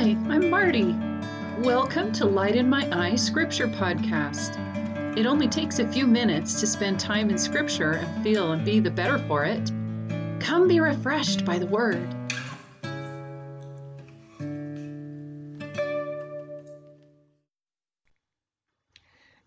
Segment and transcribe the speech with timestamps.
[0.00, 0.96] Hi, I'm Marty.
[1.58, 4.56] Welcome to Light in My Eye Scripture Podcast.
[5.18, 8.80] It only takes a few minutes to spend time in Scripture and feel and be
[8.80, 9.70] the better for it.
[10.40, 12.08] Come be refreshed by the Word.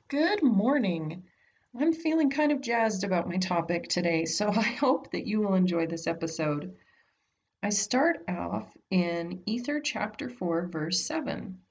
[0.07, 1.23] Good morning.
[1.75, 5.55] I'm feeling kind of jazzed about my topic today, so I hope that you will
[5.55, 6.75] enjoy this episode.
[7.65, 11.61] I start off in Ether chapter 4, verse 7.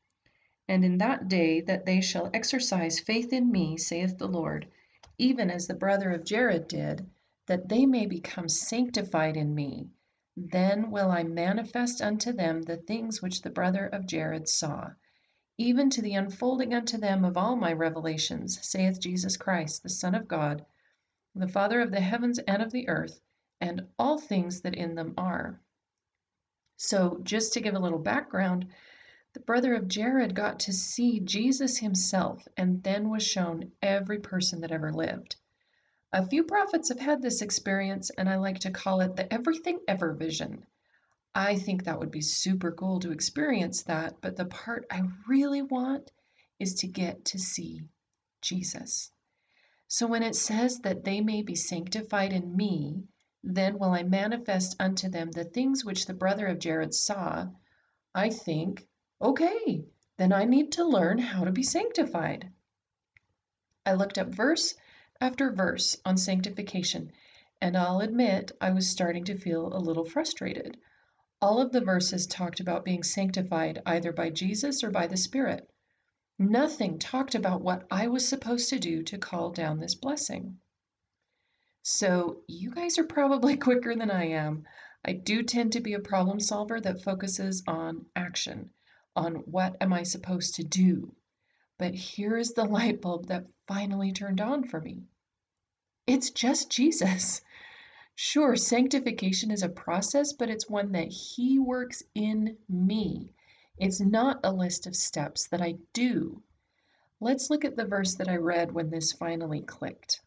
[0.67, 4.69] And in that day that they shall exercise faith in me, saith the Lord,
[5.19, 7.11] even as the brother of Jared did,
[7.47, 9.91] that they may become sanctified in me.
[10.35, 14.93] Then will I manifest unto them the things which the brother of Jared saw,
[15.59, 20.15] even to the unfolding unto them of all my revelations, saith Jesus Christ, the Son
[20.15, 20.65] of God,
[21.35, 23.21] the Father of the heavens and of the earth,
[23.61, 25.61] and all things that in them are.
[26.85, 28.67] So, just to give a little background,
[29.35, 34.63] the brother of Jared got to see Jesus himself and then was shown every person
[34.63, 35.37] that ever lived.
[36.13, 39.79] A few prophets have had this experience, and I like to call it the everything
[39.87, 40.67] ever vision.
[41.37, 45.63] I think that would be super cool to experience that, but the part I really
[45.63, 46.11] want
[46.59, 47.83] is to get to see
[48.41, 49.13] Jesus.
[49.87, 53.05] So when it says that they may be sanctified in me,
[53.45, 57.49] then will I manifest unto them the things which the brother of Jared saw.
[58.15, 58.87] I think,
[59.21, 59.85] okay,
[60.17, 62.53] then I need to learn how to be sanctified.
[63.85, 64.75] I looked up verse
[65.21, 67.11] after verse on sanctification,
[67.61, 70.79] and I'll admit I was starting to feel a little frustrated.
[71.41, 75.69] All of the verses talked about being sanctified either by Jesus or by the Spirit.
[76.39, 80.59] Nothing talked about what I was supposed to do to call down this blessing.
[81.85, 84.65] So you guys are probably quicker than I am.
[85.05, 88.71] I do tend to be a problem solver that focuses on action,
[89.17, 91.13] on what am I supposed to do.
[91.79, 95.09] But here is the light bulb that finally turned on for me.
[96.07, 97.43] It's just Jesus.
[98.15, 103.33] Sure, sanctification is a process, but it's one that He works in me.
[103.79, 106.43] It's not a list of steps that I do.
[107.19, 110.21] Let's look at the verse that I read when this finally clicked.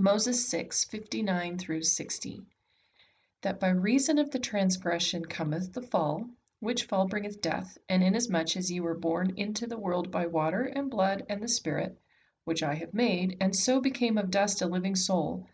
[0.00, 2.46] Moses 6, 59 through 60.
[3.42, 8.56] That by reason of the transgression cometh the fall, which fall bringeth death, and inasmuch
[8.56, 11.98] as ye were born into the world by water and blood and the Spirit,
[12.44, 15.48] which I have made, and so became of dust a living soul,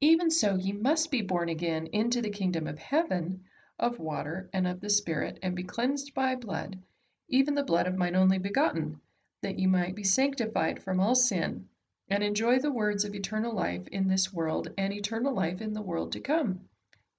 [0.00, 3.42] even so ye must be born again into the kingdom of heaven,
[3.76, 6.80] of water and of the Spirit, and be cleansed by blood,
[7.26, 9.00] even the blood of mine only begotten,
[9.42, 11.68] that ye might be sanctified from all sin
[12.08, 15.82] and enjoy the words of eternal life in this world and eternal life in the
[15.82, 16.68] world to come,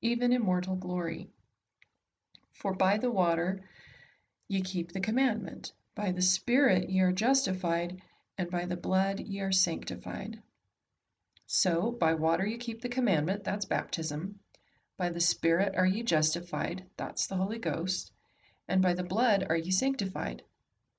[0.01, 1.29] even immortal glory.
[2.53, 3.67] For by the water
[4.47, 8.01] ye keep the commandment, by the Spirit ye are justified,
[8.37, 10.41] and by the blood ye are sanctified.
[11.47, 14.39] So, by water you keep the commandment, that's baptism.
[14.97, 18.11] By the Spirit are ye justified, that's the Holy Ghost.
[18.67, 20.43] And by the blood are ye sanctified,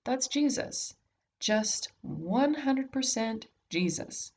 [0.04, 0.94] that's Jesus.
[1.38, 4.32] Just 100% Jesus.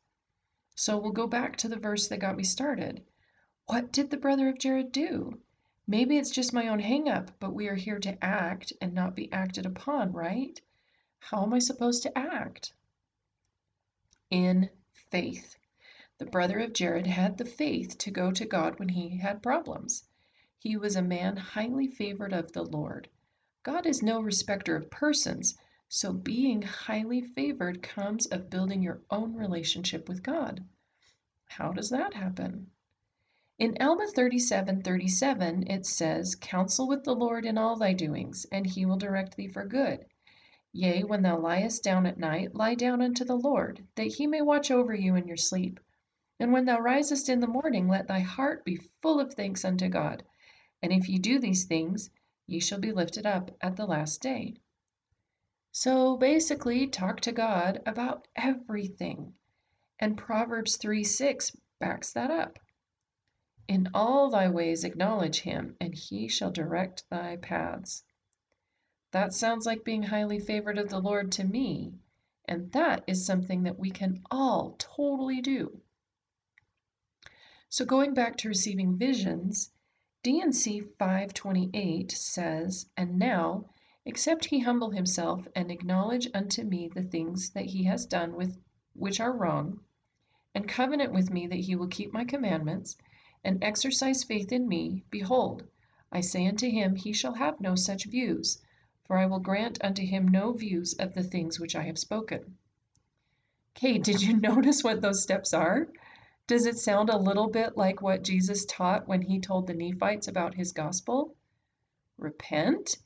[0.75, 3.03] So we'll go back to the verse that got me started.
[3.65, 5.41] What did the brother of Jared do?
[5.85, 9.15] Maybe it's just my own hang up, but we are here to act and not
[9.15, 10.61] be acted upon, right?
[11.19, 12.73] How am I supposed to act?
[14.29, 15.57] In faith.
[16.17, 20.03] The brother of Jared had the faith to go to God when he had problems.
[20.57, 23.09] He was a man highly favored of the Lord.
[23.63, 25.57] God is no respecter of persons,
[25.91, 30.63] so being highly favored comes of building your own relationship with God.
[31.47, 32.69] How does that happen?
[33.57, 38.67] In Alma 37 37, it says, Counsel with the Lord in all thy doings, and
[38.67, 40.05] he will direct thee for good.
[40.71, 44.43] Yea, when thou liest down at night, lie down unto the Lord, that he may
[44.43, 45.79] watch over you in your sleep.
[46.39, 49.89] And when thou risest in the morning, let thy heart be full of thanks unto
[49.89, 50.23] God.
[50.83, 52.11] And if ye do these things,
[52.45, 54.53] ye shall be lifted up at the last day.
[55.81, 59.35] So basically, talk to God about everything.
[59.97, 62.59] And Proverbs 3 6 backs that up.
[63.65, 68.03] In all thy ways acknowledge him, and he shall direct thy paths.
[69.11, 71.93] That sounds like being highly favored of the Lord to me,
[72.43, 75.79] and that is something that we can all totally do.
[77.69, 79.71] So going back to receiving visions,
[80.23, 83.69] D&C 528 says, And now
[84.05, 88.57] except he humble himself and acknowledge unto me the things that he has done with
[88.93, 89.79] which are wrong,
[90.55, 92.95] and covenant with me that he will keep my commandments,
[93.43, 95.67] and exercise faith in me, behold,
[96.11, 98.61] I say unto him, He shall have no such views,
[99.03, 102.57] for I will grant unto him no views of the things which I have spoken.
[103.75, 105.87] Okay, did you notice what those steps are?
[106.47, 110.27] Does it sound a little bit like what Jesus taught when he told the Nephites
[110.27, 111.35] about his gospel?
[112.17, 112.97] Repent,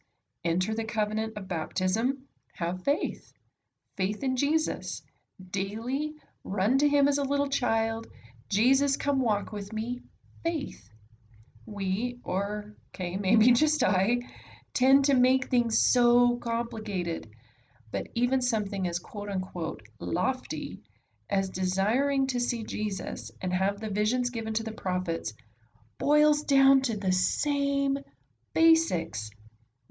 [0.46, 3.34] enter the covenant of baptism, have faith.
[3.96, 5.02] Faith in Jesus.
[5.52, 8.08] Daily run to him as a little child.
[8.50, 10.02] Jesus, come walk with me.
[10.44, 10.90] Faith.
[11.66, 14.20] We, or okay, maybe just I,
[14.74, 17.30] tend to make things so complicated.
[17.92, 20.82] But even something as quote unquote lofty
[21.30, 25.34] as desiring to see Jesus and have the visions given to the prophets
[25.98, 27.98] boils down to the same
[28.54, 29.32] basics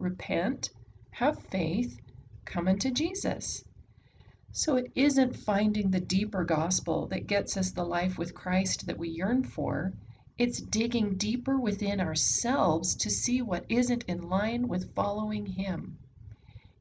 [0.03, 0.71] repent,
[1.13, 2.01] have faith,
[2.45, 3.65] come unto Jesus.
[4.51, 8.99] So it isn't finding the deeper gospel that gets us the life with Christ that
[8.99, 9.95] we yearn for.
[10.37, 15.99] It's digging deeper within ourselves to see what isn't in line with following Him.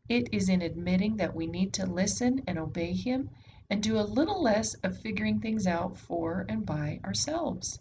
[0.09, 3.29] It is in admitting that we need to listen and obey Him
[3.69, 7.79] and do a little less of figuring things out for and by ourselves.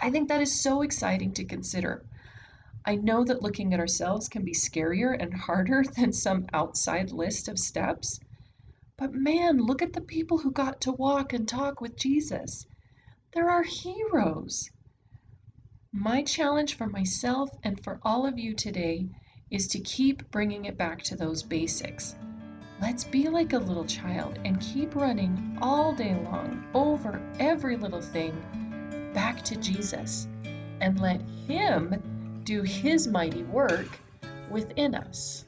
[0.00, 2.06] I think that is so exciting to consider.
[2.88, 7.48] I know that looking at ourselves can be scarier and harder than some outside list
[7.48, 8.20] of steps.
[8.96, 12.66] But man, look at the people who got to walk and talk with Jesus.
[13.32, 14.70] They're our heroes.
[15.92, 19.08] My challenge for myself and for all of you today
[19.50, 22.14] is to keep bringing it back to those basics.
[22.80, 28.02] Let's be like a little child and keep running all day long over every little
[28.02, 30.28] thing back to Jesus
[30.80, 32.15] and let Him
[32.46, 33.98] do His mighty work
[34.50, 35.44] within us.